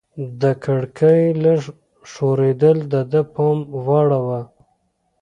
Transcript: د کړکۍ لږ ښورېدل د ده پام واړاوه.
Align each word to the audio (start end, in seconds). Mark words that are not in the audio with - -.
د 0.41 0.43
کړکۍ 0.63 1.23
لږ 1.43 1.61
ښورېدل 2.11 2.77
د 2.91 2.95
ده 3.11 3.21
پام 3.33 3.57
واړاوه. 3.85 4.41